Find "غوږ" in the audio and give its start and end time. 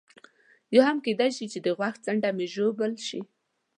1.77-1.95